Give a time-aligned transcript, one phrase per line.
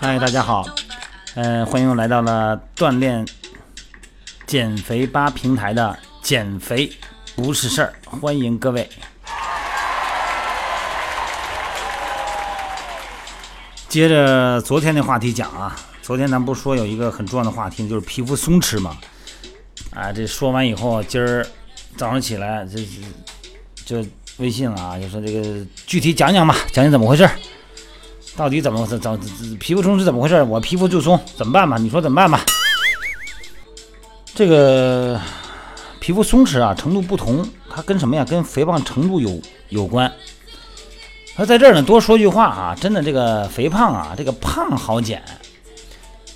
[0.00, 0.64] 嗨，大家好，
[1.36, 3.24] 呃，欢迎来到了锻炼
[4.48, 6.92] 减肥吧平台的减肥
[7.36, 8.90] 不是事儿，欢迎各位。
[13.92, 18.96] 接着昨天的话题讲啊，昨天咱不说有一个很重要的话题，就是皮肤松弛嘛。
[19.90, 21.46] 啊，这说完以后，今儿
[21.94, 22.82] 早上起来这
[23.84, 24.02] 就
[24.38, 27.28] 微信了啊，就说这个具体讲讲吧，讲讲怎么回事，
[28.34, 29.20] 到底怎么怎怎
[29.60, 30.42] 皮肤松弛怎么回事？
[30.42, 31.76] 我皮肤就松，怎么办吧？
[31.76, 32.42] 你说怎么办吧？
[34.34, 35.20] 这个
[36.00, 38.24] 皮肤松弛啊，程度不同，它跟什么呀？
[38.24, 40.10] 跟肥胖程度有有关。
[41.34, 45.22] 那在这儿呢，多说句话啊，真的这个肥胖啊，这个胖好减，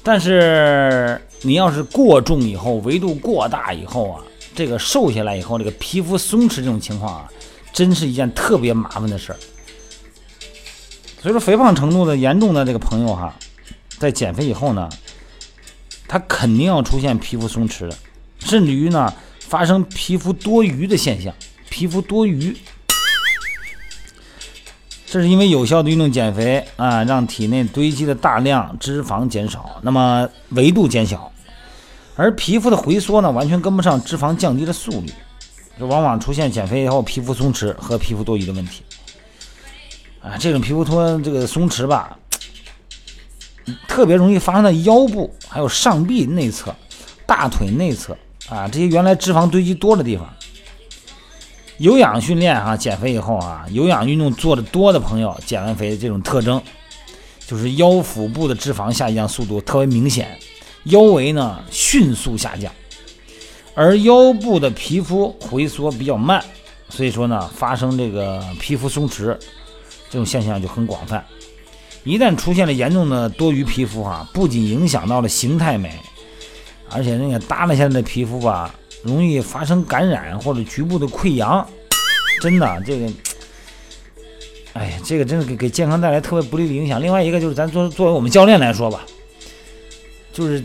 [0.03, 4.23] 但是你要是过重以后，维度过大以后啊，
[4.55, 7.29] 这个瘦下来以后，这个皮肤松弛这种情况啊，
[7.75, 9.39] 真是一件特别麻烦的事儿。
[11.21, 13.35] 所以说，肥胖程度的严重的这个朋友哈，
[13.99, 14.89] 在减肥以后呢，
[16.09, 17.95] 他肯定要出现皮肤松弛的，
[18.39, 21.35] 甚至于呢，发生皮肤多余的现象，
[21.69, 22.57] 皮肤多余。
[25.17, 31.33] 这是因为有效的运动减肥啊，让体内堆积的大量脂肪减少，那么维度减小，
[32.17, 35.11] 而皮肤的回缩呢，完全跟不上脂肪降低的速率，
[35.79, 38.83] 这往往出现减肥以后皮肤松弛和皮肤多余的问题。
[40.21, 42.19] 啊，这种皮肤脱这个松弛吧，
[43.89, 46.75] 特别容易发生在腰部、还有上臂内侧、
[47.25, 48.15] 大腿内侧
[48.51, 50.31] 啊这些原来脂肪堆积多的地方。
[51.79, 56.61] 有氧训练啊，减肥以后啊，有氧运动做的多的朋友，减完肥这种特征，
[57.47, 60.39] 就是腰腹部的脂肪下降速度特别明显，
[60.85, 62.73] 腰围呢迅速下降，
[63.75, 66.43] 而腰部的皮肤回缩比较慢，
[66.89, 69.37] 所以说呢，发生这个皮肤松弛
[70.09, 71.23] 这种现象就很广泛。
[72.05, 75.93] 一旦出现了严重的多余皮肤啊，不仅影响到了形态美，
[76.89, 78.75] 而且那个耷拉下来的皮肤吧。
[79.07, 81.67] 容易发生感染或者局部的溃疡，
[82.41, 83.07] 真的这个，
[84.75, 87.01] 哎呀，这个真的给给健康带来特别不利的影响。
[87.03, 89.07] 另外一个就是咱作作为我们教练来说吧，
[90.33, 90.63] 就是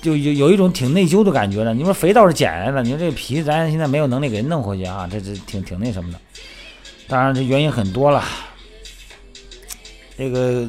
[0.00, 1.74] 就有有一种挺内疚的感觉的。
[1.74, 6.18] 你说肥倒是减来了，你说这个皮咱现在没有能力给弄回去啊，这这挺挺那什么的。
[7.08, 8.24] 当然这原因很多了，
[10.16, 10.68] 这个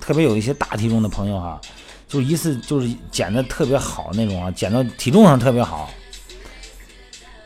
[0.00, 1.60] 特别有一些大体重的朋友哈，
[2.06, 5.90] 就一次就是减的特别好那种啊，减到体重上特别好。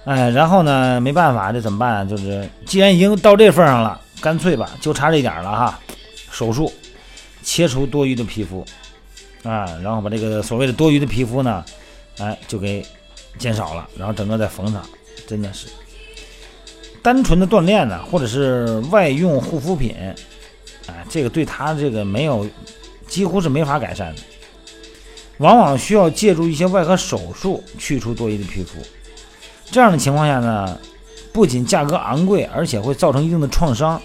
[0.05, 1.01] 哎，然后呢？
[1.01, 2.09] 没办法，这怎么办？
[2.09, 5.79] 就是既然已经到这份上了，干脆吧，就差这一点了哈。
[6.29, 6.73] 手术
[7.43, 8.67] 切除多余的皮肤
[9.45, 11.65] 啊，然后把这个所谓的多余的皮肤呢，
[12.19, 12.85] 哎，就给
[13.39, 14.83] 减少了，然后整个再缝上。
[15.25, 15.69] 真的是
[17.01, 19.95] 单纯的锻炼呢，或者是外用护肤品，
[20.89, 22.45] 哎，这个对他这个没有，
[23.07, 24.23] 几乎是没法改善的，
[25.39, 28.79] 往往需要借助一些外科手术去除多余的皮肤。
[29.73, 30.79] 这样的情况下呢，
[31.33, 33.99] 不仅价格昂贵，而且会造成一定的创伤，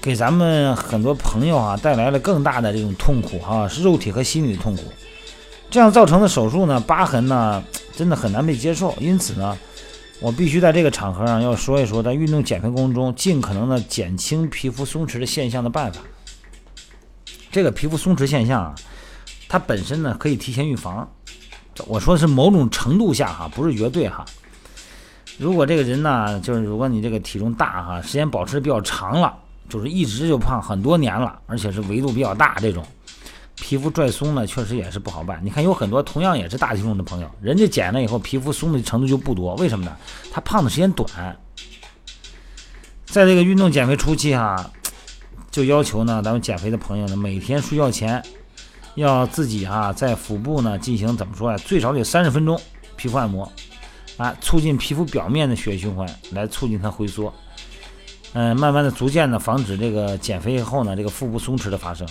[0.00, 4.82] 给咱们很多朋友啊带来了更大的这种痛苦哈，是肉体和心理的痛苦。
[5.70, 7.62] 这样造成的手术呢，疤痕呢，
[7.94, 8.92] 真的很难被接受。
[8.98, 9.56] 因此呢，
[10.18, 16.00] 我必须在这个场合上要说一说，在运动减肥过程中，尽可能的减轻皮肤松弛的现象的办法。
[17.52, 18.74] 这个皮肤松弛现象啊，
[19.48, 21.08] 它本身呢可以提前预防。
[21.86, 24.24] 我说的是某种程度下哈，不是绝对哈。
[25.38, 29.34] 如果这个人呢，就是如果你这个体重大哈，时间保持比较长了，
[29.68, 32.84] 就是一直就胖很多年了，而且是维度比较大，这种
[33.56, 35.40] 皮肤拽松呢，确实也是不好办。
[35.42, 39.96] 你看有很多同样也是大体重的朋友，人家减了以后皮肤松的程度就不多，为什么呢？
[40.30, 41.08] 他胖的时间短。
[43.06, 44.70] 在这个运动减肥初期哈，
[45.50, 48.22] 就要求呢，咱们减肥的朋友呢，每天睡觉前
[48.94, 51.58] 要自己哈在腹部呢进行怎么说呀？
[51.58, 52.58] 最少得三十分钟
[52.96, 53.50] 皮肤按摩。
[54.16, 57.32] 啊，促进皮肤表面的血液循环，来促进它回缩。
[58.34, 62.06] 嗯，慢慢的、逐渐的防止这个减肥以后呢，这个腹部松弛的发生。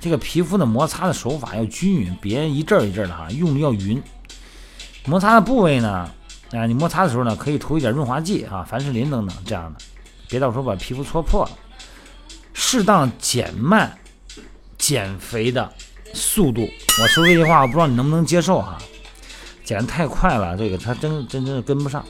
[0.00, 4.02] 这个皮肤的摩擦的手法要均匀，别一阵儿一阵儿的哈，用力要匀。
[5.06, 6.10] 摩擦的部位呢，
[6.50, 9.80] 啊，你摩擦的时候呢，可以涂一点润滑剂啊，凡士林等等这样的，
[10.28, 11.50] 别到时候把皮肤搓破了。
[12.52, 13.96] 适当减慢
[14.76, 15.72] 减肥的
[16.12, 16.62] 速度。
[17.00, 18.78] 我说这句话，我不知道你能不能接受哈。
[19.64, 22.04] 减的太快了，这个他真真正跟不上。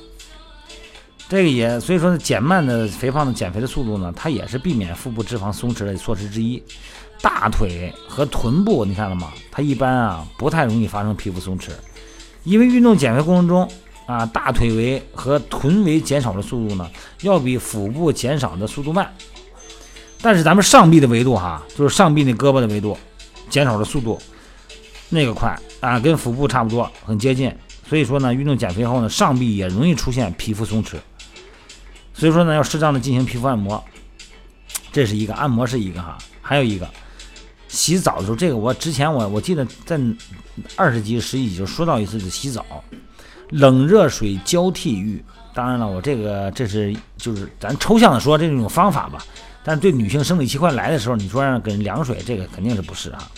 [1.27, 6.63] 这个也所以说减慢的肥胖的减肥的速度呢，它也是避免腹部脂肪松弛的措施之一。
[7.23, 9.33] 大腿和臀部，你看了吗？
[9.51, 11.71] 它一般啊不太容易发生皮肤松弛，
[12.43, 13.67] 因为运动减肥过程中
[14.05, 16.87] 啊，大腿围和臀围减少的速度呢，
[17.23, 19.11] 要比腹部减少的速度慢。
[20.21, 22.97] 但是咱们上臂的维度哈，就是上臂那胳膊的维度，
[23.49, 24.21] 减少的速度
[25.09, 27.55] 那个快啊，跟腹部差不多，很接近。
[27.87, 30.97] 所以说呢，运动减肥后呢，上臂也容易出现皮肤松弛。
[32.15, 33.83] 所以说呢，要适当的进行皮肤按摩，
[34.91, 36.89] 这是一个按摩是一个哈，还有一个。
[37.69, 40.01] 洗澡的时候，这个我之前我我记得在
[40.77, 42.65] 二十集、十一集就说到一次，洗澡，
[43.51, 45.23] 冷热水交替浴。
[45.53, 49.25] 当然了，我这个这是就是咱抽象的说这是一种方法吧。
[49.65, 53.29] 但对女性生理期快来的时候，你说让给人凉水，这个肯定是不是啊？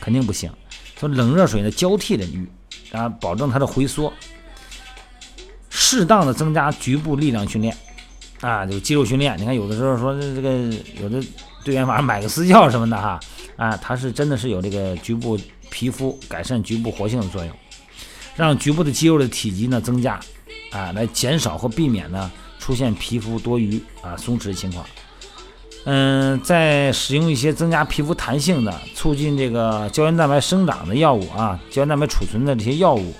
[0.00, 0.50] 肯定不行。
[0.98, 2.48] 说冷热水呢交替的浴，
[2.92, 4.12] 啊，保证它的回缩，
[5.68, 7.76] 适当的增加局部力量训练，
[8.40, 9.36] 啊，就肌肉训练。
[9.38, 10.50] 你看有的时候说这个
[11.00, 11.22] 有的
[11.64, 13.20] 队员晚上买个私教什么的哈。
[13.56, 15.38] 啊，它是真的是有这个局部
[15.70, 17.56] 皮肤改善局部活性的作用，
[18.34, 20.20] 让局部的肌肉的体积呢增加，
[20.70, 24.84] 啊，来减少或避免呢出现皮肤多余啊松弛的情况。
[25.86, 33.14] 嗯，在使用一些增加皮肤弹性的、促进这个胶原蛋白生长的药物啊，胶原蛋白储存的这些药物，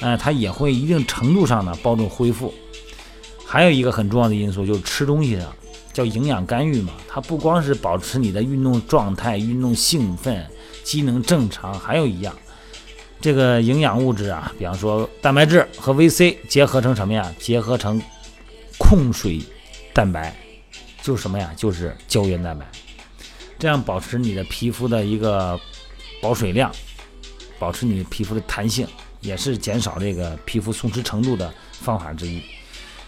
[0.00, 2.52] 呃，它也会一定程度上呢帮助恢复。
[3.44, 5.46] 还有一个很重要的因素就是吃东西上。
[5.90, 10.46] 叫营养干预嘛，它不光是保持你的运动状态、运动兴奋、
[10.84, 12.32] 机能正常，还有一样，
[13.20, 17.34] 这个营养物质啊，比方说蛋白质和 VC 结合成什么呀？
[17.40, 18.00] 结合成
[18.78, 19.40] 控水
[19.92, 20.32] 蛋白，
[21.02, 21.52] 就是什么呀？
[21.56, 22.66] 就是胶原蛋白，
[23.58, 25.58] 这样保持你的皮肤的一个
[26.20, 26.70] 保水量，
[27.58, 28.86] 保持你皮肤的弹性，
[29.20, 32.42] 也是减少这个皮肤松弛程度的方法之一。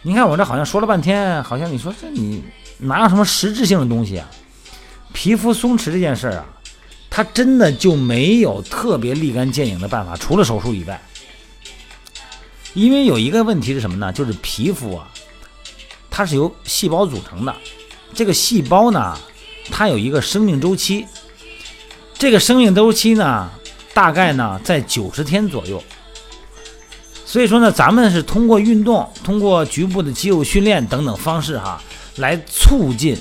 [0.03, 2.43] 你看我这好像说了半天，好像你说这你。
[2.83, 4.27] 哪有什么实质性的东西啊？
[5.13, 6.47] 皮肤松弛这件事儿啊，
[7.11, 10.99] 它真的就没有特别立竿见影的办法，除了手术以外。
[12.73, 14.11] 因为有一个问题是什么呢？
[14.11, 15.07] 就是皮肤啊，
[16.09, 17.55] 它是由细胞组成的，
[18.15, 19.17] 这个细胞呢，
[19.71, 21.07] 它有一个生命周期，
[22.15, 23.51] 这个生命周期呢，
[23.95, 25.83] 大概呢在九十天左右。
[27.25, 31.83] 所以说呢，咱们是通过运动，通过局部的肌肉训练等等方式哈。
[32.17, 33.17] 来促进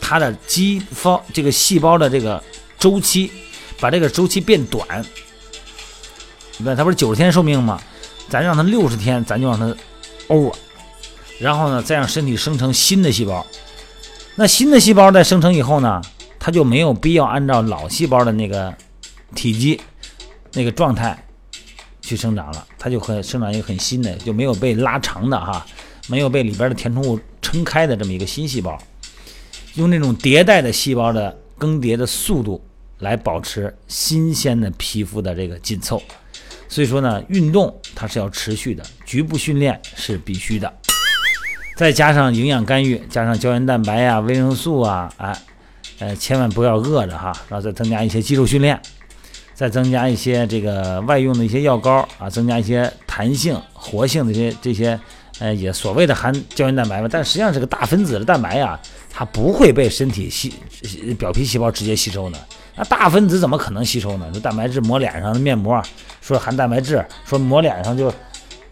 [0.00, 2.42] 它的肌方这个细胞的这个
[2.78, 3.30] 周期，
[3.80, 5.04] 把这个周期变短。
[6.56, 7.78] 你看它不是九十天寿命吗？
[8.30, 9.76] 咱让它六十天，咱就让它
[10.28, 10.54] over，
[11.38, 13.44] 然后呢，再让身体生成新的细胞。
[14.40, 16.00] 那新的细胞在生成以后呢，
[16.38, 18.72] 它就没有必要按照老细胞的那个
[19.34, 19.80] 体积、
[20.52, 21.26] 那个状态
[22.00, 25.66] 去生长了，它就会生长一个很新的，就没有被拉长的哈。
[26.06, 28.80] 没有被里边的填充物撑开的这么一个新细胞，
[29.74, 32.64] 用那种迭代的细胞的更迭的速度
[33.00, 36.00] 来保持新鲜的皮肤的这个紧凑。
[36.68, 40.72] 所以说呢，运动它是要持续的，局部训练是必须的。
[41.78, 45.38] 再加上营养干预，加上胶原蛋白呀、维生素啊，哎，
[46.00, 47.32] 呃，千万不要饿着哈。
[47.48, 48.76] 然后再增加一些肌肉训练，
[49.54, 54.98] 再增加一些这个外用的一些药膏啊，增加一些弹性、活性的这些这些。
[55.40, 58.76] 呃，也所谓的含胶原蛋白吧，但实际上是个大分子的蛋白呀，
[59.08, 60.52] 它不会被身体吸
[61.16, 62.38] 表皮细胞直接吸收呢。
[62.74, 64.26] 那大分子怎么可能吸收呢？
[64.34, 65.80] 这蛋白质抹脸上的面膜，
[66.20, 68.12] 说含蛋白质，说抹脸上就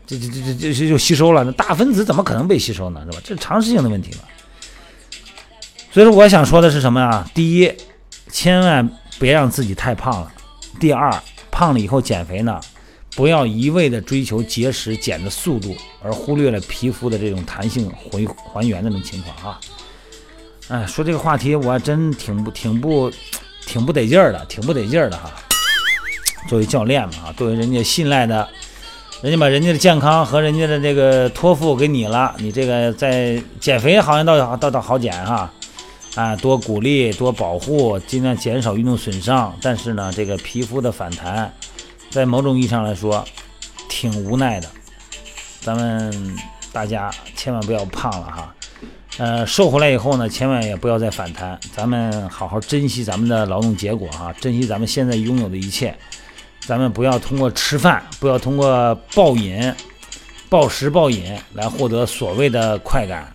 [0.06, 1.42] 就就就就就就吸收了。
[1.42, 3.00] 那大分子怎么可能被吸收呢？
[3.04, 3.18] 是吧？
[3.24, 4.20] 这是常识性的问题嘛。
[5.92, 7.28] 所以说，我想说的是什么呀？
[7.34, 7.72] 第一，
[8.30, 10.30] 千万别让自己太胖了；
[10.78, 11.12] 第二，
[11.50, 12.60] 胖了以后减肥呢。
[13.14, 19.60] 不要一味的追求节食减的速度，而忽略了皮肤的这种弹性回还原的这种情况啊！
[20.68, 23.10] 哎，说这个话题我还真挺不挺不
[23.64, 25.32] 挺不得劲儿的，挺不得劲儿的哈。
[26.46, 28.46] 作为教练嘛，作为人家信赖的，
[29.22, 35.50] 人家把人家的健康和人家的这个托付给你了，你这个在减肥好像倒倒倒好减哈，
[36.14, 41.50] 啊，多鼓励多保护，尽量减少运动损伤，但是呢，这个皮肤的反弹。
[42.10, 43.24] 在某种意义上来说，
[43.88, 44.68] 挺无奈的。
[45.60, 46.36] 咱们
[46.70, 48.54] 大家千万不要胖了哈，
[49.16, 51.58] 呃，瘦回来以后呢，千万也不要再反弹。
[51.74, 55.96] 咱们好好珍惜咱们的劳动结果哈，珍惜咱们现在拥有的一切。
[56.66, 59.72] 咱们不要通过吃饭，不要通过暴饮、
[60.48, 63.32] 暴食、暴饮来获得所谓的快感。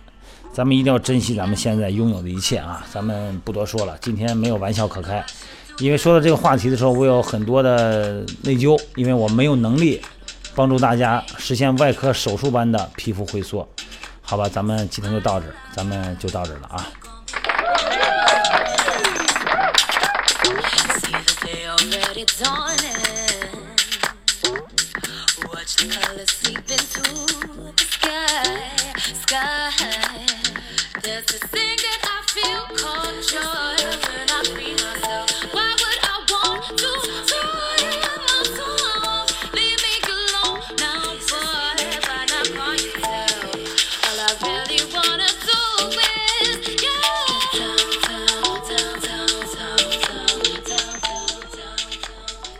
[0.52, 2.84] 咱们一定要珍惜咱们现在拥有的一切啊！
[2.92, 5.24] 咱们不多说了，今天没有玩笑可开。
[5.78, 9.98] 因为说到这个话题的时候，我有很多的内疚，因为我没有能力
[10.54, 13.66] 帮助大家实现外科手术般的皮肤回缩。
[14.20, 16.86] 好吧，咱们今天就到这儿，咱们就到这儿了啊。
[25.62, 27.02] Watch the colors seep into
[27.76, 28.66] the sky,
[29.14, 29.70] sky.
[31.04, 33.22] There's this thing that I feel called